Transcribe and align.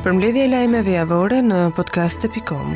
Për 0.00 0.14
mbledhje 0.16 0.44
lajmeve 0.48 0.92
javore 0.94 1.42
në 1.44 1.56
podcast.com. 1.76 2.70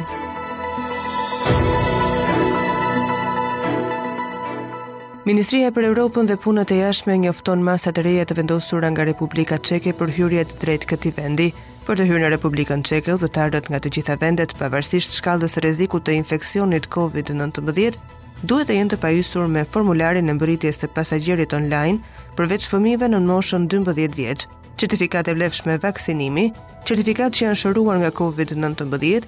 Ministria 5.25 5.71
për 5.73 5.87
Europën 5.89 6.27
dhe 6.29 6.35
punët 6.37 6.75
e 6.77 6.83
jashtme 6.83 7.15
njofton 7.23 7.63
masat 7.65 7.97
e 7.97 8.05
reja 8.05 8.27
të 8.29 8.37
vendosura 8.43 8.91
nga 8.93 9.07
Republika 9.09 9.57
Çeke 9.57 9.95
për 9.97 10.13
hyrje 10.19 10.45
të 10.51 10.59
drejtë 10.67 10.91
këtij 10.93 11.15
vendi. 11.23 11.47
Për 11.87 12.03
të 12.03 12.09
hyrë 12.11 12.23
në 12.27 12.31
Republikën 12.35 12.85
Çeke, 12.85 13.15
udhëtarët 13.17 13.71
nga 13.73 13.81
të 13.81 13.93
gjitha 13.97 14.19
vendet, 14.21 14.53
pavarësisht 14.61 15.17
shkallës 15.17 15.57
së 15.57 15.63
rrezikut 15.65 16.05
të 16.05 16.19
infeksionit 16.19 16.91
COVID-19, 16.93 17.97
duhet 18.45 18.69
të 18.69 18.77
jenë 18.77 18.93
të 18.93 19.01
pajisur 19.05 19.49
me 19.49 19.65
formularin 19.65 20.29
e 20.29 20.37
mbërritjes 20.37 20.83
të 20.85 20.91
pasagjerit 20.97 21.57
online 21.57 22.05
përveç 22.37 22.69
fëmive 22.69 23.09
në 23.09 23.23
moshën 23.31 23.71
12 23.73 24.13
vjeqë, 24.19 24.49
certifikat 24.75 25.29
e 25.29 25.35
vlefshme 25.37 25.77
vaksinimi, 25.83 26.47
certifikat 26.89 27.35
që 27.35 27.47
janë 27.49 27.59
shëruar 27.63 28.01
nga 28.03 28.11
COVID-19, 28.21 29.27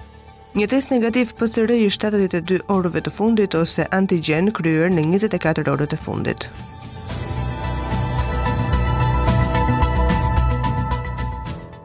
një 0.57 0.67
test 0.73 0.91
negativ 0.93 1.31
PCR 1.39 1.73
i 1.75 1.91
72 1.93 2.61
orëve 2.73 3.01
të 3.05 3.13
fundit 3.17 3.55
ose 3.59 3.85
antigen 3.97 4.51
kryer 4.59 4.91
në 4.93 5.05
24 5.17 5.71
orët 5.75 5.93
e 5.97 6.01
fundit. 6.07 6.47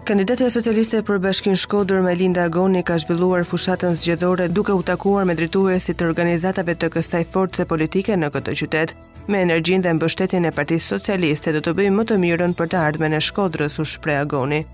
Kandidatja 0.02 0.48
socialiste 0.50 0.98
për 1.06 1.20
Bashkin 1.22 1.54
Shkodër 1.54 2.02
Melinda 2.02 2.48
Agoni 2.48 2.82
ka 2.84 2.96
zhvilluar 2.98 3.46
fushatën 3.46 3.94
zgjedhore 4.00 4.48
duke 4.50 4.74
u 4.74 4.82
takuar 4.82 5.24
me 5.28 5.36
drejtuesit 5.38 6.00
të 6.00 6.08
organizatave 6.10 6.74
të 6.74 6.90
kësaj 6.96 7.22
force 7.32 7.66
politike 7.70 8.18
në 8.18 8.32
këtë 8.34 8.56
qytet. 8.60 8.96
Me 9.30 9.38
energjin 9.46 9.82
dhe 9.84 9.90
mbështetjen 9.94 10.48
e 10.48 10.50
Partisë 10.54 10.88
Socialiste 10.96 11.52
do 11.54 11.60
të 11.62 11.72
bëjmë 11.78 11.96
më 11.98 12.04
të 12.10 12.16
mirën 12.24 12.54
për 12.58 12.70
të 12.72 12.78
ardhmen 12.88 13.14
e 13.14 13.20
Shkodrës 13.22 13.78
u 13.78 13.84
shpreh 13.86 14.16
Agoni. 14.24 14.64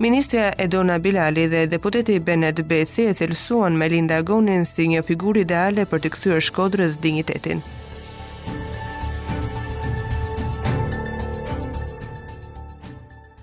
Ministra 0.00 0.46
Edona 0.64 0.96
Bilali 1.02 1.44
dhe 1.52 1.66
deputeti 1.68 2.16
Benet 2.20 2.62
Beci 2.72 3.10
e 3.10 3.14
me 3.24 3.76
Melinda 3.82 4.16
Agonin 4.24 4.64
si 4.64 4.88
një 4.88 5.02
figurë 5.10 5.44
ideale 5.44 5.84
për 5.84 6.00
të 6.00 6.12
kthyer 6.16 6.40
Shkodrës 6.40 6.96
dinjitetin. 7.02 7.60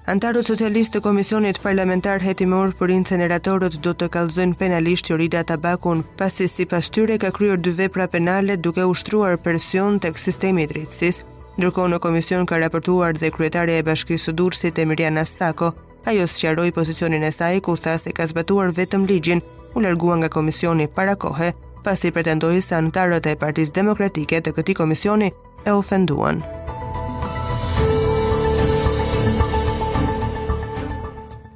Antarët 0.06 0.46
socialistë 0.46 1.00
të 1.00 1.02
Komisionit 1.02 1.58
Parlamentar 1.64 2.22
Hetimor 2.22 2.76
për 2.78 2.92
inceneratorët 2.94 3.80
do 3.82 3.92
të 3.98 4.08
kalzojnë 4.14 4.54
penalisht 4.60 5.06
që 5.10 5.42
tabakun, 5.48 6.04
pasi 6.18 6.46
si 6.48 6.66
pas 6.66 6.88
tyre 6.92 7.18
ka 7.18 7.32
kryur 7.32 7.58
dy 7.58 7.72
vepra 7.72 8.06
penale 8.08 8.56
duke 8.62 8.86
ushtruar 8.86 9.38
persion 9.38 9.98
të 10.00 10.12
sistemi 10.16 10.64
i 10.64 10.68
dritsis. 10.68 11.24
Ndërko 11.58 11.88
në 11.88 12.00
Komision 12.00 12.46
ka 12.46 12.60
raportuar 12.60 13.18
dhe 13.18 13.32
kryetare 13.34 13.78
e 13.78 13.82
bashkisë 13.84 14.32
dursit 14.38 14.78
e 14.78 14.86
Mirjana 14.86 15.26
Sako, 15.26 15.74
ajo 16.06 16.28
së 16.30 16.38
qaroj 16.46 16.70
pozicionin 16.78 17.24
e 17.26 17.32
saj 17.34 17.58
ku 17.66 17.74
tha 17.76 17.98
se 17.98 18.12
ka 18.14 18.28
zbatuar 18.30 18.70
vetëm 18.78 19.08
ligjin 19.10 19.42
u 19.74 19.80
lërguan 19.82 20.22
nga 20.22 20.30
Komisioni 20.30 20.86
para 20.88 21.16
kohe, 21.16 21.54
pasi 21.84 22.12
pretendoj 22.14 22.62
se 22.62 22.76
antarët 22.78 23.26
e 23.26 23.34
partiz 23.36 23.72
demokratike 23.74 24.42
të 24.42 24.54
këti 24.54 24.74
Komisioni 24.78 25.32
e 25.66 25.72
ofenduan. 25.74 26.44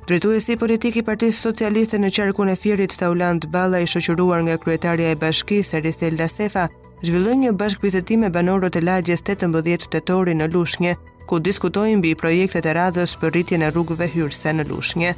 Drejtuesi 0.10 0.58
politik 0.58 0.96
i 0.98 1.02
Partisë 1.06 1.38
Socialiste 1.46 1.98
në 2.02 2.08
qarkun 2.16 2.50
e 2.50 2.56
Fierit 2.58 2.96
Taulant 2.98 3.44
Balla 3.54 3.78
i 3.84 3.86
shoqëruar 3.92 4.40
nga 4.48 4.56
kryetaria 4.64 5.12
e 5.14 5.18
Bashkisë 5.22 5.84
Restel 5.86 6.16
Dasefa, 6.18 6.64
zhvilloi 7.06 7.36
një 7.44 7.52
bashkëpëtim 7.60 8.26
me 8.26 8.32
banorët 8.34 8.80
e 8.80 8.82
lagjes 8.88 9.22
18 9.28 9.86
Tetori 9.94 10.34
në 10.34 10.50
Lushnjë, 10.56 10.96
ku 11.30 11.38
diskutojnë 11.48 12.00
mbi 12.02 12.16
projektet 12.24 12.66
e 12.66 12.74
radhës 12.80 13.14
për 13.22 13.36
rritjen 13.36 13.68
e 13.68 13.70
rrugëve 13.70 14.10
hyrëse 14.16 14.56
në 14.58 14.66
Lushnjë, 14.72 15.14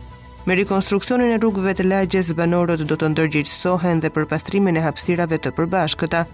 me 0.45 0.59
rikonstruksionin 0.59 1.37
e 1.37 1.39
rrugëve 1.39 1.77
të 1.79 1.87
lagjes, 1.87 2.35
banorët 2.41 2.83
do 2.91 2.99
të 2.99 3.13
ndërgjithsohen 3.15 4.03
dhe 4.03 4.11
për 4.11 4.27
pastrimin 4.35 4.75
e 4.75 4.83
hapësirave 4.89 5.39
të 5.39 5.55
përbashkëta. 5.61 6.25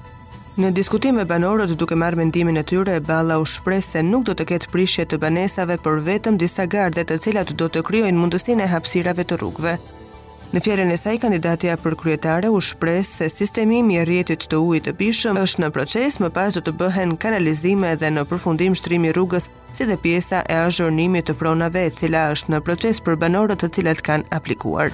Në 0.58 0.72
diskutime 0.74 1.22
me 1.22 1.24
banorët 1.30 1.70
duke 1.78 1.94
marrë 1.94 2.18
mendimin 2.18 2.58
e 2.58 2.64
tyre, 2.66 2.96
Balla 3.06 3.36
u 3.38 3.44
shpreh 3.46 3.84
se 3.86 4.02
nuk 4.02 4.24
do 4.26 4.34
të 4.34 4.46
ketë 4.52 4.70
prishje 4.74 5.04
të 5.06 5.20
banesave 5.22 5.76
për 5.86 6.00
vetëm 6.08 6.40
disa 6.42 6.64
garde 6.66 7.04
të 7.06 7.20
cilat 7.22 7.52
do 7.62 7.68
të 7.70 7.84
krijojnë 7.86 8.18
mundësinë 8.18 8.64
e 8.66 8.70
hapësirave 8.72 9.26
të 9.30 9.38
rrugëve. 9.38 9.76
Në 10.58 10.64
fjalën 10.66 10.94
e 10.96 10.98
saj 10.98 11.14
kandidatja 11.22 11.76
për 11.84 11.98
kryetare 12.02 12.50
u 12.50 12.62
shpreh 12.64 13.04
se 13.06 13.28
sistemi 13.30 13.84
i 13.84 13.84
mirëtit 13.86 14.48
të 14.50 14.64
ujit 14.70 14.88
të 14.90 14.96
pijshëm 15.04 15.38
është 15.44 15.66
në 15.66 15.70
proces, 15.78 16.18
më 16.24 16.32
pas 16.40 16.58
do 16.58 16.64
të 16.66 16.74
bëhen 16.80 17.14
kanalizime 17.22 17.94
dhe 18.02 18.10
në 18.18 18.26
përfundim 18.32 18.74
shtrimi 18.80 19.12
i 19.12 19.14
rrugës, 19.14 19.46
si 19.78 19.86
dhe 19.86 20.00
pjesa 20.02 20.42
e 20.50 20.58
azhurnimit 20.66 21.30
të 21.30 21.38
pronave 21.38 21.86
e 21.86 21.94
cila 22.02 22.32
është 22.34 22.56
në 22.56 22.64
proces 22.66 23.04
për 23.06 23.22
banorët 23.28 23.62
të 23.62 23.74
cilët 23.78 24.02
kanë 24.10 24.30
aplikuar. 24.42 24.90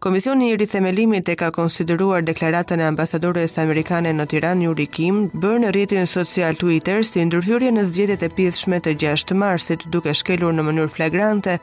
Komisioni 0.00 0.48
i 0.50 0.56
rithemelimit 0.56 1.28
e 1.28 1.34
ka 1.36 1.48
konsideruar 1.50 2.22
deklaratën 2.26 2.78
e 2.80 2.84
ambasadores 2.86 3.56
amerikane 3.58 4.12
në 4.14 4.26
Tiranë 4.30 4.62
Yuri 4.68 4.84
Kim 4.94 5.16
bërë 5.42 5.62
në 5.64 5.72
rrjetin 5.74 6.06
social 6.06 6.54
Twitter 6.60 7.02
si 7.02 7.24
ndërhyrje 7.26 7.72
në 7.74 7.82
zgjedhjet 7.88 8.22
e 8.22 8.28
pithshme 8.36 8.78
të 8.84 8.92
6 9.02 9.34
marsit 9.40 9.82
duke 9.96 10.14
shkelur 10.14 10.54
në 10.54 10.66
mënyrë 10.68 10.92
flagrante 10.94 11.56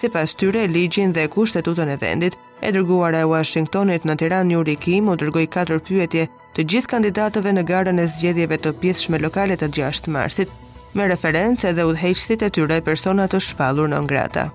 sipas 0.00 0.32
tyre 0.40 0.62
ligjin 0.72 1.12
dhe 1.12 1.26
kushtetutën 1.36 1.92
e 1.92 1.98
vendit. 2.06 2.38
E 2.64 2.72
dërguara 2.72 3.20
e 3.26 3.28
Washingtonit 3.34 4.08
në 4.08 4.16
Tiranë 4.24 4.56
Yuri 4.56 4.78
Kim 4.86 5.12
u 5.12 5.18
dërgoi 5.20 5.44
katër 5.52 5.84
pyetje 5.90 6.24
të 6.56 6.64
gjithë 6.64 6.92
kandidatëve 6.96 7.52
në 7.58 7.66
garën 7.74 8.00
e 8.00 8.08
zgjedhjeve 8.16 8.56
të 8.58 8.72
pithshme 8.80 9.20
lokale 9.20 9.60
të 9.60 9.68
6 9.76 10.08
marsit 10.16 10.58
me 10.96 11.12
referencë 11.12 11.68
edhe 11.74 11.90
udhëheqësit 11.92 12.42
e 12.48 12.54
tyre 12.56 12.80
persona 12.88 13.28
të 13.28 13.44
shpallur 13.52 13.92
në 13.92 14.00
ngrata. 14.08 14.48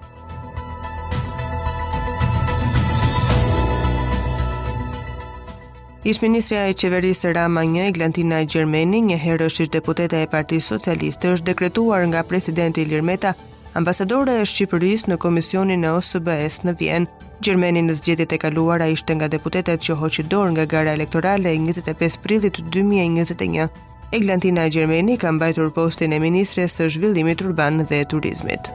Ish 6.08 6.22
ministrja 6.24 6.70
e 6.72 6.74
qeverisë 6.80 7.34
Rama 7.36 7.66
1, 7.68 7.82
Eglantina 7.90 8.38
Gjermeni, 8.48 9.02
një 9.10 9.18
herë 9.20 9.48
është 9.50 9.64
ish 9.66 9.72
deputeta 9.74 10.22
e 10.24 10.30
Parti 10.32 10.62
Socialiste, 10.64 11.34
është 11.36 11.50
dekretuar 11.50 12.06
nga 12.08 12.22
presidenti 12.24 12.86
Lirmeta, 12.88 13.34
ambasadore 13.76 14.38
e 14.40 14.46
Shqipëris 14.48 15.04
në 15.12 15.18
komisionin 15.20 15.84
e 15.84 15.92
OSBS 15.98 16.62
në 16.64 16.76
Vjen. 16.80 17.10
Gjermeni 17.44 17.84
në 17.90 17.98
zgjetit 18.00 18.38
e 18.38 18.40
kaluara 18.46 18.88
ishte 18.94 19.18
nga 19.20 19.28
deputetet 19.28 19.84
që 19.84 20.00
hoqidor 20.00 20.32
dorë 20.32 20.56
nga 20.56 20.70
gara 20.78 20.96
elektorale 20.96 21.52
e 21.52 21.60
25 21.60 22.22
prillit 22.24 22.62
2021. 22.72 23.68
Eglantina 24.22 24.70
Gjermeni 24.72 25.20
ka 25.20 25.36
mbajtur 25.36 25.76
postin 25.76 26.16
e 26.16 26.24
ministres 26.24 26.78
të 26.80 26.88
zhvillimit 26.96 27.44
urban 27.52 27.84
dhe 27.84 28.06
turizmit. 28.08 28.72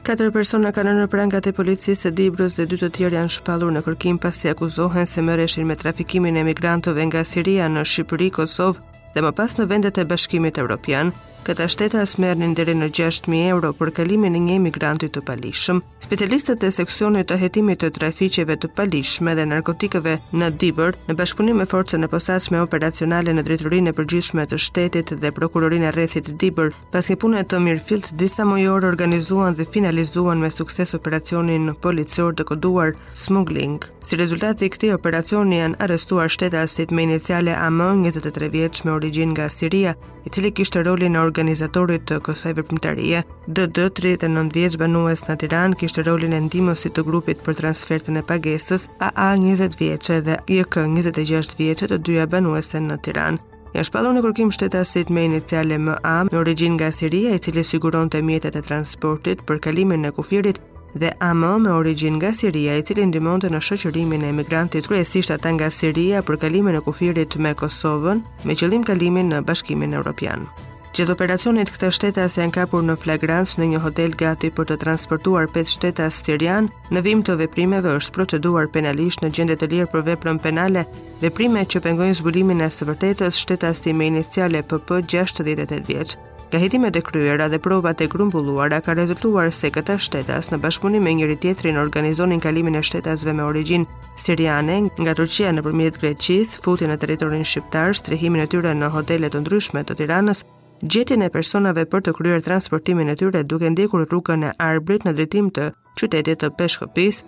Katër 0.00 0.30
persona 0.32 0.70
kanë 0.72 0.92
në 0.96 1.08
prangat 1.12 1.46
e 1.50 1.50
policisë 1.52 2.08
e 2.08 2.12
Dibrës 2.16 2.54
dhe 2.56 2.64
dy 2.70 2.78
të 2.80 2.88
tjerë 2.96 3.18
janë 3.18 3.32
shpalur 3.34 3.72
në 3.74 3.82
kërkim 3.84 4.16
pasi 4.22 4.48
akuzohen 4.48 5.04
se 5.06 5.20
merreshin 5.24 5.66
me 5.68 5.76
trafikimin 5.76 6.38
e 6.38 6.40
emigrantove 6.46 7.04
nga 7.10 7.20
Siria 7.28 7.66
në 7.68 7.84
Shqipëri, 7.84 8.30
Kosovë 8.38 8.80
dhe 9.14 9.20
më 9.26 9.34
pas 9.40 9.56
në 9.60 9.66
vendet 9.74 10.00
e 10.00 10.06
bashkimit 10.08 10.58
Evropian, 10.62 11.12
Këta 11.40 11.64
shtetas 11.72 12.18
merrnin 12.20 12.50
deri 12.52 12.74
në 12.76 12.90
6000 12.92 13.46
euro 13.48 13.70
për 13.72 13.90
kalimin 13.96 14.34
e 14.36 14.40
një 14.44 14.58
emigranti 14.58 15.08
të 15.08 15.22
palishëm. 15.24 15.78
Specialistët 16.04 16.66
e 16.68 16.70
seksionit 16.74 17.30
të 17.30 17.38
hetimit 17.40 17.80
të 17.80 17.88
trafiqeve 17.96 18.56
të 18.60 18.68
palishme 18.76 19.32
dhe 19.38 19.46
narkotikëve 19.48 20.18
në 20.36 20.50
Dibër, 20.60 20.98
në 21.08 21.16
bashkëpunim 21.16 21.62
me 21.62 21.66
forcën 21.70 22.04
e 22.04 22.10
posaçme 22.12 22.60
operacionale 22.60 23.32
në 23.32 23.46
drejtorinë 23.46 23.88
e 23.88 23.96
përgjithshme 23.96 24.44
të 24.50 24.58
shtetit 24.66 25.14
dhe 25.22 25.32
prokurorinë 25.38 25.88
e 25.88 25.94
rrethit 25.96 26.28
të 26.28 26.36
Dibër, 26.42 26.76
pas 26.92 27.08
një 27.08 27.16
pune 27.24 27.40
të 27.48 27.62
mirëfillt 27.70 28.12
disa 28.20 28.44
mojorë 28.44 28.90
organizuan 28.92 29.56
dhe 29.56 29.64
finalizuan 29.64 30.44
me 30.44 30.52
sukses 30.52 30.92
operacionin 30.98 31.72
policor 31.80 32.36
të 32.36 32.48
koduar 32.52 32.92
smuggling. 33.16 33.80
Si 34.04 34.16
rezultat 34.20 34.60
i 34.60 34.68
këtij 34.74 34.92
operacioni 34.98 35.56
janë 35.62 35.80
arrestuar 35.86 36.28
shtetasit 36.28 36.92
me 36.92 37.08
iniciale 37.08 37.56
AM, 37.56 37.80
23 38.04 38.52
vjeç 38.52 38.84
me 38.84 38.92
origjinë 38.98 39.32
nga 39.38 39.48
Siria, 39.48 39.96
i 40.26 40.30
cili 40.30 40.50
kishte 40.52 40.82
rolin 40.84 41.14
në 41.14 41.20
organizatorit 41.30 42.06
të 42.10 42.16
kësaj 42.26 42.52
veprimtarie, 42.58 43.20
DD 43.46 43.86
39 43.94 44.56
vjeç 44.56 44.78
banues 44.80 45.22
në 45.28 45.36
Tiranë 45.44 45.78
kishte 45.80 46.02
rolin 46.06 46.34
e 46.36 46.40
ndihmësit 46.48 46.94
të 46.96 47.04
grupit 47.06 47.44
për 47.46 47.58
transfertin 47.62 48.18
e 48.20 48.24
pagesës, 48.30 48.88
AA 49.06 49.28
20 49.44 49.78
vjeç 49.80 50.10
dhe 50.26 50.40
JK 50.56 50.84
26 50.90 51.54
vjeç 51.58 51.86
të 51.92 52.00
dyja 52.08 52.26
banuese 52.34 52.82
në 52.82 52.98
Tiranë. 53.06 53.46
Ja 53.76 53.84
shpallon 53.86 54.16
në 54.18 54.24
kërkim 54.26 54.48
shtetasit 54.50 55.12
me 55.14 55.22
iniciale 55.28 55.76
më 55.78 55.94
am, 56.16 56.26
në 56.32 56.40
origin 56.40 56.74
nga 56.74 56.88
Siria 56.94 57.36
i 57.36 57.42
cili 57.44 57.62
siguron 57.64 58.10
të 58.10 58.24
mjetet 58.26 58.58
e 58.58 58.64
transportit 58.66 59.44
për 59.46 59.60
kalimin 59.64 60.08
e 60.08 60.10
kufirit 60.16 60.58
dhe 60.98 61.12
AM 61.22 61.44
me 61.62 61.70
origjinë 61.70 62.16
nga 62.18 62.32
Siria 62.34 62.74
i 62.74 62.82
cili 62.82 63.04
ndihmonte 63.12 63.46
në 63.54 63.60
shoqërimin 63.62 64.24
e 64.26 64.32
emigrantit 64.34 64.88
kryesisht 64.90 65.30
ata 65.36 65.52
nga 65.54 65.68
Siria 65.70 66.24
për 66.26 66.40
kalimin 66.48 66.80
e 66.80 66.80
kufirit 66.86 67.36
me 67.38 67.52
Kosovën 67.62 68.24
me 68.42 68.58
qëllim 68.58 68.82
kalimin 68.90 69.30
në 69.30 69.44
Bashkimin 69.46 69.94
Evropian. 70.00 70.48
Gjithë 70.90 71.12
operacionit 71.14 71.68
këtë 71.70 71.88
shtetas 71.94 72.34
janë 72.34 72.52
kapur 72.56 72.80
në 72.82 72.96
flagrans 72.98 73.52
në 73.60 73.66
një 73.70 73.80
hotel 73.84 74.14
gati 74.18 74.48
për 74.56 74.66
të 74.72 74.76
transportuar 74.82 75.46
5 75.54 75.70
shtetas 75.76 76.16
sirian, 76.26 76.66
në 76.90 77.02
vim 77.06 77.20
të 77.22 77.36
veprimeve 77.44 77.92
është 78.00 78.16
proceduar 78.16 78.66
penalisht 78.74 79.22
në 79.22 79.30
gjendet 79.36 79.62
të 79.62 79.68
lirë 79.70 79.86
për 79.92 80.02
veprën 80.08 80.40
penale, 80.42 80.82
veprime 81.22 81.62
që 81.70 81.84
pengojnë 81.86 82.18
zbulimin 82.18 82.64
e 82.66 82.66
së 82.74 82.90
vërtetës 82.90 83.38
shtetas 83.44 83.84
të 83.84 83.94
me 84.00 84.10
iniciale 84.10 84.64
PP 84.66 84.98
68 85.14 85.86
vjeqë. 85.86 86.18
Ka 86.50 86.58
hitime 86.58 86.88
të 86.90 87.04
kryera 87.06 87.46
dhe 87.46 87.60
provat 87.62 88.00
e 88.02 88.08
grumbulluara 88.10 88.80
ka 88.82 88.96
rezultuar 88.98 89.52
se 89.54 89.68
këta 89.70 89.94
shtetas 90.02 90.50
në 90.50 90.58
bashkëpunim 90.64 91.04
me 91.06 91.12
njëri 91.20 91.36
tjetrin 91.44 91.78
organizonin 91.78 92.42
kalimin 92.42 92.74
e 92.74 92.82
shtetasve 92.82 93.30
me 93.38 93.46
origjin 93.46 93.86
siriane 94.18 94.80
nga 94.98 95.14
Turqia 95.14 95.52
nëpërmjet 95.54 96.02
Greqisë, 96.02 96.58
futjen 96.66 96.90
në 96.90 96.98
territorin 97.04 97.46
shqiptar, 97.46 97.94
strehimin 98.02 98.42
e 98.42 98.50
tyre 98.50 98.74
në 98.74 98.90
hotele 98.98 99.30
të 99.30 99.44
ndryshme 99.46 99.86
të 99.86 99.96
Tiranës, 100.02 100.42
gjetjen 100.82 101.22
e 101.24 101.28
personave 101.30 101.84
për 101.84 102.00
të 102.06 102.12
kryer 102.16 102.40
transportimin 102.44 103.10
e 103.12 103.16
tyre 103.16 103.42
duke 103.44 103.68
ndjekur 103.70 104.06
rrugën 104.08 104.46
e 104.48 104.52
Arbrit 104.58 105.04
në 105.04 105.12
drejtim 105.16 105.50
të 105.52 105.66
qytetit 106.00 106.40
të 106.40 106.50
Peshkopis, 106.56 107.22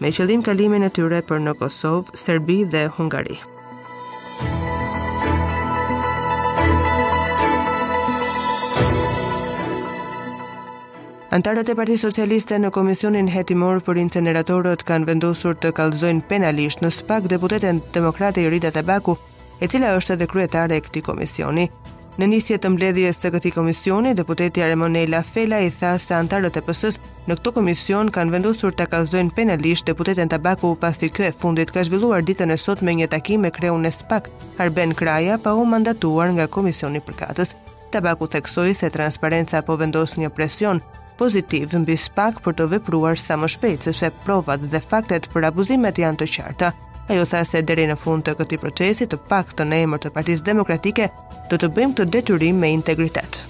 me 0.00 0.10
qëllim 0.12 0.44
kalimin 0.44 0.84
e 0.84 0.90
tyre 0.90 1.22
për 1.24 1.40
në 1.44 1.54
Kosovë, 1.60 2.12
Serbi 2.16 2.64
dhe 2.64 2.88
Hungari. 2.98 3.38
Antarët 11.30 11.68
e 11.68 11.74
Parti 11.76 11.96
Socialiste 12.00 12.56
në 12.58 12.70
Komisionin 12.72 13.28
Hetimor 13.28 13.82
për 13.84 13.98
Inceneratorët 14.04 14.80
kanë 14.88 15.08
vendosur 15.10 15.58
të 15.60 15.72
kalzojnë 15.76 16.24
penalisht 16.28 16.80
në 16.84 16.88
spak 16.92 17.28
deputetën 17.28 17.82
demokrate 17.94 18.44
Irida 18.48 18.72
Tabaku, 18.72 19.16
e 19.60 19.68
cila 19.68 19.92
është 19.98 20.14
edhe 20.16 20.28
kryetare 20.30 20.78
e 20.78 20.80
këti 20.80 21.02
komisioni, 21.02 21.66
Në 22.18 22.26
nisje 22.26 22.56
të 22.58 22.72
mbledhjes 22.74 23.20
së 23.22 23.30
këtij 23.30 23.52
komisioni, 23.54 24.10
deputeti 24.18 24.58
Aremonela 24.66 25.20
Fela 25.22 25.60
i 25.62 25.68
tha 25.70 25.92
se 26.02 26.16
antarët 26.18 26.56
e 26.58 26.62
PS-s 26.66 26.96
në 27.30 27.36
këtë 27.38 27.52
komision 27.54 28.08
kanë 28.10 28.32
vendosur 28.34 28.74
të 28.74 28.88
kallëzojnë 28.90 29.30
penalisht 29.36 29.86
deputetin 29.86 30.32
Tabaku 30.32 30.72
pasi 30.82 31.12
ky 31.14 31.28
e 31.28 31.36
fundit 31.42 31.70
ka 31.70 31.84
zhvilluar 31.86 32.26
ditën 32.26 32.50
e 32.50 32.56
sot 32.58 32.82
me 32.82 32.96
një 32.98 33.06
takim 33.14 33.46
me 33.46 33.52
kreun 33.54 33.86
e 33.86 33.92
SPAK, 33.94 34.32
Arben 34.58 34.96
Kraja, 34.98 35.38
pa 35.38 35.54
u 35.54 35.62
mandatuar 35.70 36.34
nga 36.40 36.48
komisioni 36.50 36.98
përkatës. 37.06 37.54
Tabaku 37.94 38.26
theksoi 38.34 38.74
se 38.74 38.90
transparenca 38.90 39.62
po 39.62 39.78
vendos 39.78 40.18
një 40.18 40.32
presion 40.34 40.82
pozitiv 41.22 41.78
mbi 41.84 41.94
SPAK 41.96 42.42
për 42.42 42.58
të 42.58 42.68
vepruar 42.74 43.14
sa 43.18 43.38
më 43.38 43.52
shpejt, 43.54 43.86
sepse 43.92 44.10
provat 44.26 44.66
dhe 44.74 44.82
faktet 44.82 45.30
për 45.30 45.52
abuzimet 45.52 46.02
janë 46.02 46.24
të 46.24 46.30
qarta 46.34 46.74
a 47.08 47.14
ju 47.14 47.24
tha 47.30 47.44
se 47.48 47.62
deri 47.68 47.86
në 47.88 47.96
fund 48.02 48.26
të 48.26 48.34
këti 48.42 48.58
procesit 48.62 49.12
të 49.12 49.18
pak 49.30 49.54
të 49.58 49.66
nejmër 49.72 50.02
të 50.04 50.12
partiz 50.16 50.42
demokratike, 50.50 51.08
do 51.50 51.60
të 51.60 51.72
bëjmë 51.78 52.00
të 52.02 52.08
detyrim 52.18 52.60
me 52.62 52.74
integritet. 52.76 53.40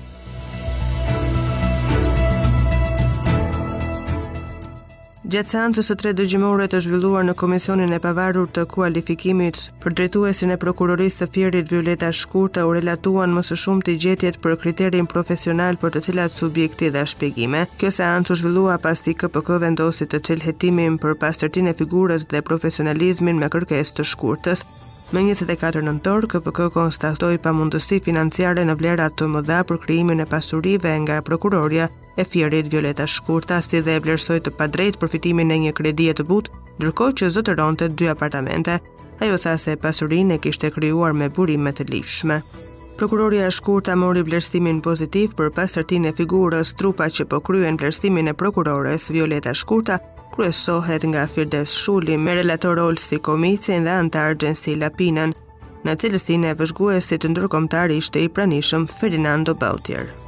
Gjatë 5.29 5.51
seancës 5.53 5.89
së 5.91 5.95
tre 6.01 6.11
dëgjimore 6.17 6.65
të 6.73 6.79
zhvilluar 6.87 7.27
në 7.29 7.33
Komisionin 7.37 7.91
e 7.93 7.99
Pavarur 8.01 8.47
të 8.57 8.63
Kualifikimit, 8.73 9.59
për 9.85 9.93
drejtuesin 9.99 10.55
e 10.55 10.57
prokurorisë 10.63 11.19
së 11.19 11.29
Fierit 11.35 11.69
Violeta 11.69 12.09
Shkurta 12.17 12.65
u 12.65 12.73
relatuan 12.73 13.37
më 13.37 13.45
së 13.51 13.59
shumti 13.61 13.99
gjetjet 14.07 14.41
për 14.47 14.57
kriterin 14.65 15.11
profesional 15.13 15.77
për 15.83 15.93
të 15.99 16.05
cilat 16.09 16.39
subjekti 16.41 16.89
dha 16.97 17.05
shpjegime. 17.13 17.67
Kjo 17.77 17.93
seancë 17.99 18.33
u 18.33 18.41
zhvillua 18.41 18.81
pasi 18.89 19.13
KPK 19.21 19.61
vendosi 19.69 20.09
të 20.09 20.23
çel 20.31 20.47
hetimin 20.49 20.97
për 21.05 21.21
pastërtinë 21.27 21.75
e 21.77 21.81
figurës 21.85 22.25
dhe 22.33 22.41
profesionalizmin 22.51 23.37
me 23.45 23.53
kërkesë 23.53 24.01
të 24.01 24.09
Shkurtës. 24.15 24.65
Në 25.09 25.23
24 25.25 25.81
nëntor, 25.87 26.27
KPK 26.29 26.67
konstatoi 26.75 27.39
pamundësi 27.41 27.97
financiare 28.05 28.61
në 28.69 28.75
vlera 28.77 29.07
të 29.17 29.25
mëdha 29.33 29.63
për 29.65 29.79
krijimin 29.87 30.21
e 30.21 30.27
pasurive 30.29 30.93
nga 31.07 31.23
prokuroria 31.25 31.87
e 32.21 32.27
Fierit 32.29 32.69
Violeta 32.69 33.07
Shkurta, 33.09 33.63
si 33.65 33.81
dhe 33.81 33.95
e 33.97 34.03
vlerësoi 34.05 34.43
të 34.45 34.53
padrejt 34.59 34.99
përfitimin 35.01 35.49
e 35.49 35.59
një 35.65 35.73
kredie 35.81 36.13
të 36.13 36.27
butë, 36.29 36.53
ndërkohë 36.83 37.17
që 37.23 37.31
zotëronte 37.39 37.89
dy 37.89 38.11
apartamente. 38.13 38.77
Ajo 39.25 39.41
tha 39.41 39.57
se 39.59 39.79
pasurinë 39.81 40.37
e 40.37 40.43
kishte 40.45 40.69
krijuar 40.77 41.17
me 41.17 41.31
burime 41.33 41.73
të 41.73 41.89
lëshme. 41.89 42.43
Prokuroria 43.01 43.49
e 43.49 43.57
Shkurta 43.57 43.97
mori 43.97 44.27
vlerësimin 44.29 44.83
pozitiv 44.85 45.33
për 45.41 45.55
pastërtinë 45.57 46.13
e 46.13 46.19
figurës 46.21 46.77
trupa 46.77 47.09
që 47.09 47.25
po 47.33 47.41
kryen 47.49 47.81
vlerësimin 47.81 48.29
e 48.29 48.37
prokurores 48.37 49.09
Violeta 49.15 49.57
Shkurta, 49.57 50.03
kryesohet 50.39 51.03
nga 51.11 51.27
Firdevs 51.27 51.73
Shuli 51.83 52.17
me 52.19 52.35
relator 52.35 52.77
rol 52.77 52.95
komicin 53.23 53.85
dhe 53.85 53.91
antar 53.91 54.35
Gjensi 54.39 54.77
Lapinën, 54.79 55.35
në 55.87 55.93
cilësin 56.03 56.45
e 56.51 56.55
vëzhguesit 56.59 57.27
ndërkomtar 57.35 57.91
ishte 57.99 58.23
i 58.23 58.29
pranishëm 58.39 58.87
Ferdinando 58.99 59.55
Bautjerë. 59.55 60.28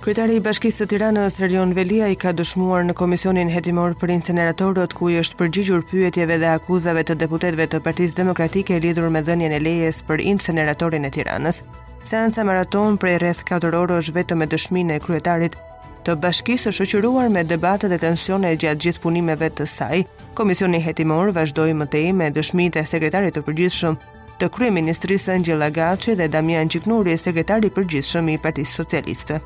Kryetari 0.00 0.38
i 0.38 0.40
Bashkisë 0.40 0.78
së 0.80 0.86
Tiranës 0.94 1.34
Rion 1.42 1.74
Velia 1.76 2.06
i 2.08 2.14
ka 2.16 2.30
dëshmuar 2.32 2.86
në 2.88 2.94
komisionin 2.96 3.50
hetimor 3.52 3.92
për 4.00 4.14
incineratorët 4.14 4.94
ku 4.96 5.10
i 5.12 5.18
është 5.20 5.36
përgjigjur 5.42 5.82
pyetjeve 5.90 6.38
dhe 6.40 6.48
akuzave 6.56 7.02
të 7.04 7.18
deputetëve 7.20 7.66
të 7.74 7.80
Partisë 7.84 8.16
Demokratike 8.22 8.78
lidhur 8.80 9.10
me 9.12 9.20
dhënien 9.26 9.52
e 9.58 9.60
lejes 9.60 9.98
për 10.08 10.22
incineratorin 10.32 11.04
e 11.04 11.12
Tiranës. 11.18 11.60
Seanca 12.08 12.46
maraton 12.48 12.96
prej 13.02 13.18
rreth 13.20 13.44
4 13.52 13.74
orësh 13.82 14.08
vetëm 14.16 14.40
me 14.40 14.48
dëshminë 14.54 14.96
e 14.96 15.04
kryetarit 15.04 15.60
të 16.08 16.16
bashkisë 16.24 16.72
së 16.78 16.88
shoqëruar 16.94 17.28
me 17.36 17.44
debate 17.52 17.92
e 17.92 18.00
tensione 18.08 18.54
gjatë 18.64 18.86
gjithë 18.86 19.04
punimeve 19.04 19.52
të 19.60 19.68
saj. 19.74 20.00
Komisioni 20.40 20.80
hetimor 20.88 21.34
vazhdoi 21.36 21.76
më 21.82 21.90
tej 21.98 22.12
me 22.22 22.32
dëshminë 22.40 22.80
e 22.80 22.88
sekretarit 22.94 23.36
të 23.36 23.44
përgjithshëm 23.50 24.00
të 24.40 24.48
kryeministrisë 24.56 25.34
Angela 25.36 25.68
Gaçi 25.68 26.16
dhe 26.22 26.32
Damian 26.38 26.70
Gjiknuri, 26.72 27.20
sekretari 27.20 27.68
përgjithshëm 27.78 28.30
i 28.32 28.40
Partisë 28.46 28.78
Socialiste. 28.80 29.42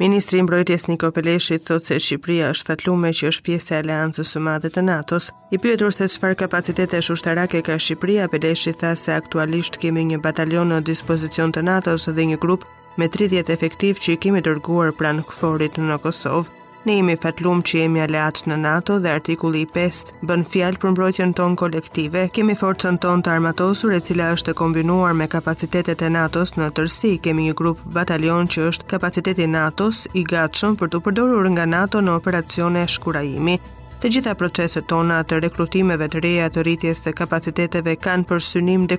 Ministri 0.00 0.38
i 0.38 0.42
Mbrojtjes 0.42 0.86
Niko 0.86 1.10
Peleshi 1.10 1.56
thot 1.66 1.82
se 1.88 1.96
Shqipëria 1.98 2.52
është 2.54 2.68
fatlume 2.68 3.08
që 3.20 3.32
është 3.32 3.44
pjesë 3.48 3.72
e 3.74 3.78
Aleancës 3.82 4.30
së 4.34 4.42
Madhe 4.46 4.68
të 4.70 4.84
NATO-s. 4.86 5.32
I 5.50 5.58
pyetur 5.58 5.90
se 5.96 6.06
çfarë 6.12 6.36
kapacitete 6.44 7.00
ushtarake 7.14 7.64
ka 7.66 7.80
Shqipëria, 7.82 8.28
Peleshi 8.30 8.76
tha 8.78 8.92
se 8.94 9.16
aktualisht 9.16 9.80
kemi 9.82 10.04
një 10.12 10.20
batalion 10.28 10.70
në 10.72 10.78
dispozicion 10.92 11.50
të 11.52 11.64
NATO-s 11.72 12.06
dhe 12.14 12.28
një 12.30 12.38
grup 12.46 12.66
me 12.96 13.08
30 13.18 13.50
efektiv 13.56 13.98
që 14.04 14.12
i 14.14 14.22
kemi 14.26 14.44
dërguar 14.50 14.94
pranë 15.02 15.26
Kforit 15.32 15.82
në 15.90 15.98
Kosovë. 16.06 16.57
Ne 16.86 16.94
jemi 16.94 17.14
fatlum 17.18 17.58
që 17.66 17.80
jemi 17.80 18.00
alat 18.04 18.42
në 18.46 18.56
NATO 18.62 18.98
dhe 19.02 19.10
artikulli 19.10 19.64
5 19.74 20.18
bën 20.30 20.44
fjal 20.46 20.76
për 20.78 20.92
mbrojtjen 20.94 21.32
ton 21.34 21.56
kolektive. 21.58 22.28
Kemi 22.34 22.54
forcën 22.60 23.00
ton 23.02 23.22
të 23.22 23.32
armatosur 23.34 23.96
e 23.96 24.00
cila 24.08 24.28
është 24.36 24.54
e 24.54 24.58
kombinuar 24.60 25.16
me 25.20 25.26
kapacitetet 25.32 26.04
e 26.06 26.10
NATO-s 26.14 26.54
në 26.56 26.70
tërësi. 26.78 27.10
Kemi 27.26 27.48
një 27.48 27.56
grup 27.58 27.82
batalion 27.96 28.46
që 28.46 28.68
është 28.70 28.88
kapaciteti 28.94 29.44
i 29.44 29.50
NATO-s 29.56 30.04
i 30.14 30.22
gatshëm 30.28 30.78
për 30.80 30.92
të 30.94 31.02
përdorur 31.08 31.50
nga 31.56 31.66
NATO 31.66 31.98
në 32.00 32.14
operacione 32.20 32.86
shkurajimi. 32.94 33.58
Të 33.98 34.12
gjitha 34.14 34.36
proceset 34.38 34.84
tona 34.86 35.18
të 35.26 35.40
rekrutimeve 35.42 36.06
të 36.08 36.20
reja 36.22 36.46
të 36.54 36.62
rritjes 36.62 37.02
të 37.02 37.16
kapaciteteve 37.18 37.96
kanë 37.98 38.28
për 38.30 38.38
synim 38.50 38.86
dhe 38.86 38.98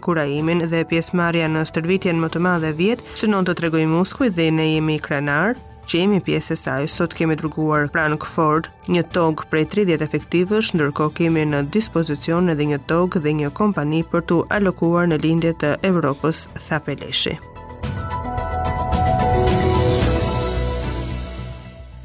dhe 0.67 0.83
pjesmarja 0.89 1.47
në 1.47 1.61
stërvitjen 1.65 2.19
më 2.19 2.29
të 2.29 2.39
madhe 2.39 2.71
vjetë, 2.81 3.05
synon 3.15 3.45
të 3.47 3.53
tregoj 3.61 3.85
muskuj 3.85 4.29
dhe 4.29 4.51
ne 4.51 4.65
jemi 4.73 4.99
krenar 4.99 5.55
që 5.89 6.03
jemi 6.03 6.21
pjesë 6.23 6.53
e 6.53 6.57
saj. 6.61 6.83
Sot 6.93 7.13
kemi 7.17 7.35
dërguar 7.39 7.87
pranë 7.93 8.17
Ford 8.29 8.69
një 8.91 9.03
tog 9.15 9.45
prej 9.49 9.65
30 9.73 10.03
efektivësh, 10.05 10.73
ndërkohë 10.77 11.15
kemi 11.21 11.45
në 11.49 11.63
dispozicion 11.73 12.53
edhe 12.53 12.67
një 12.71 12.81
tog 12.91 13.17
dhe 13.23 13.33
një 13.41 13.49
kompani 13.57 14.03
për 14.11 14.25
tu 14.29 14.41
alokuar 14.55 15.09
në 15.09 15.19
lindje 15.25 15.53
të 15.61 15.73
Evropës, 15.91 16.45
thapeleshi. 16.67 17.37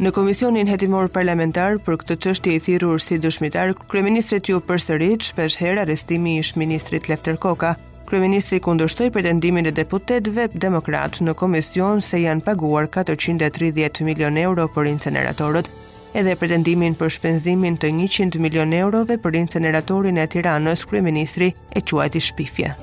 Në 0.03 0.11
komisionin 0.11 0.67
hetimor 0.67 1.07
parlamentar 1.15 1.77
për 1.87 2.01
këtë 2.03 2.15
çështje 2.25 2.53
i 2.59 2.63
thirrur 2.65 2.99
si 3.01 3.17
dëshmitar 3.23 3.77
Kreministrit 3.89 4.51
ju 4.51 4.59
përsërit 4.67 5.29
shpesh 5.31 5.61
herë 5.63 5.85
arrestimi 5.87 6.35
i 6.35 6.43
ish-ministrit 6.43 7.07
Lefter 7.09 7.39
Koka, 7.39 7.77
Kryeministri 8.05 8.59
kundërshtoi 8.63 9.07
pretendimin 9.15 9.71
e 9.71 9.73
deputetëve 9.77 10.49
demokratë 10.61 11.25
në 11.25 11.35
komision 11.41 12.03
se 12.05 12.21
janë 12.21 12.45
paguar 12.51 12.91
430 12.99 14.05
milion 14.05 14.37
euro 14.45 14.69
për 14.77 14.91
inceneratorët 14.93 15.73
edhe 16.21 16.37
pretendimin 16.39 16.99
për 17.01 17.15
shpenzimin 17.19 17.81
të 17.81 17.95
100 17.97 18.41
milion 18.45 18.77
eurove 18.85 19.19
për 19.25 19.41
inceneratorin 19.47 20.21
e 20.21 20.27
Tiranës, 20.37 20.85
kryeministri 20.93 21.55
e 21.73 21.83
quajti 21.89 22.23
shpifje. 22.29 22.77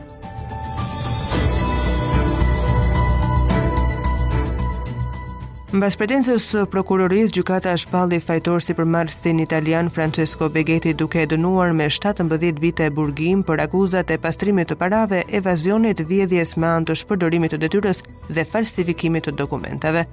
Mbas 5.72 5.96
pretendës 5.96 6.46
së 6.52 6.66
prokurorisë, 6.68 7.32
gjykata 7.38 7.72
e 7.72 7.80
shpalli 7.80 8.18
fajtor 8.20 8.60
si 8.60 8.74
përmarrësin 8.76 9.38
italian 9.40 9.88
Francesco 9.96 10.50
Begeti 10.52 10.92
duke 11.02 11.22
e 11.24 11.30
dënuar 11.32 11.72
me 11.72 11.86
17 11.88 12.58
vite 12.60 12.90
burgim 12.98 13.40
për 13.48 13.62
akuzat 13.70 14.12
e 14.12 14.18
pastrimit 14.20 14.68
të 14.68 14.76
parave, 14.82 15.22
evazionit 15.40 16.04
vjedhjes 16.10 16.58
me 16.60 16.68
anë 16.74 16.90
të 16.92 16.98
shpërdorimit 17.06 17.56
të 17.56 17.62
detyrës 17.64 18.04
dhe 18.28 18.44
falsifikimit 18.52 19.30
të 19.30 19.36
dokumentave. 19.40 20.04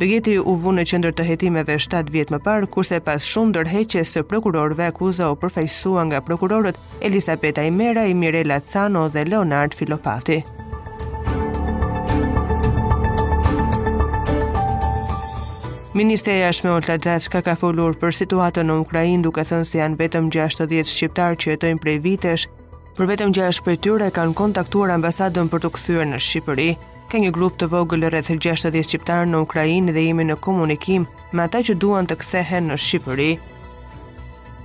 Begeti 0.00 0.38
u 0.40 0.56
vunë 0.64 0.80
në 0.80 0.88
qendër 0.94 1.14
të 1.20 1.28
hetimeve 1.28 1.76
7 1.76 2.08
vjet 2.08 2.32
më 2.32 2.40
parë, 2.48 2.70
kurse 2.74 3.02
pas 3.04 3.20
shumë 3.28 3.58
dërheqe 3.58 4.06
së 4.08 4.24
prokurorëve 4.32 4.88
akuza 4.94 5.28
u 5.28 5.36
përfaqësua 5.36 6.08
nga 6.08 6.24
prokurorët 6.24 6.80
Elisabeta 7.04 7.68
Imera, 7.68 8.08
Mirela 8.16 8.62
Cano 8.64 9.10
dhe 9.12 9.28
Leonard 9.28 9.76
Filopati. 9.76 10.40
Ministre 15.94 16.32
e 16.38 16.46
Ashme 16.46 16.70
Olta 16.72 16.96
ka 17.44 17.54
folur 17.54 17.96
për 18.00 18.12
situatën 18.18 18.64
në 18.64 18.76
Ukrajin 18.80 19.20
duke 19.22 19.42
thënë 19.44 19.66
se 19.68 19.78
janë 19.82 19.98
vetëm 20.00 20.30
60 20.32 20.88
shqiptarë 20.88 21.36
që 21.42 21.50
jetojnë 21.52 21.80
prej 21.82 21.96
vitesh, 22.06 22.46
për 22.96 23.08
vetëm 23.10 23.34
6 23.36 23.60
prej 23.66 23.76
tyre 23.84 24.08
kanë 24.16 24.34
kontaktuar 24.40 24.94
ambasadën 24.96 25.50
për 25.52 25.60
të 25.66 25.70
këthyre 25.76 26.06
në 26.14 26.20
Shqipëri. 26.30 26.68
Ka 27.12 27.20
një 27.20 27.32
grup 27.36 27.58
të 27.60 27.68
vogël 27.74 28.08
rreth 28.08 28.32
60 28.32 28.80
shqiptarë 28.88 29.28
në 29.34 29.42
Ukrajin 29.44 29.92
dhe 29.92 30.06
jemi 30.06 30.24
në 30.32 30.38
komunikim 30.40 31.04
me 31.32 31.44
ata 31.44 31.60
që 31.60 31.76
duan 31.76 32.08
të 32.08 32.16
kthehen 32.24 32.72
në 32.72 32.80
Shqipëri. 32.86 33.30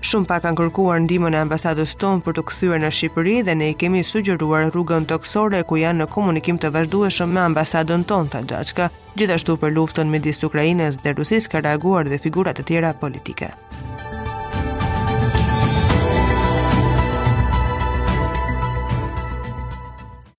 Shumë 0.08 0.24
pak 0.28 0.44
kanë 0.46 0.56
kërkuar 0.58 1.02
ndihmën 1.06 1.36
e 1.36 1.40
ambasadës 1.46 1.94
tonë 2.00 2.24
për 2.28 2.38
të 2.38 2.44
kthyer 2.52 2.80
në 2.84 2.92
Shqipëri 2.98 3.34
dhe 3.50 3.56
ne 3.60 3.68
i 3.74 3.76
kemi 3.82 4.04
sugjeruar 4.12 4.70
rrugën 4.70 5.04
toksore 5.10 5.60
ku 5.72 5.76
janë 5.82 6.00
në 6.00 6.08
komunikim 6.16 6.60
të 6.64 6.72
vazhdueshëm 6.78 7.34
me 7.36 7.42
ambasadën 7.44 8.08
tonë 8.14 8.32
ta 8.32 8.40
Gjaxhka. 8.54 8.88
Gjithashtu 9.20 9.58
për 9.66 9.76
luftën 9.80 10.08
midis 10.16 10.40
Ukrainës 10.52 11.02
dhe 11.04 11.12
Rusisë 11.20 11.52
ka 11.56 11.60
reaguar 11.68 12.08
dhe 12.14 12.24
figura 12.28 12.56
të 12.56 12.64
tjera 12.72 12.96
politike. 13.04 13.52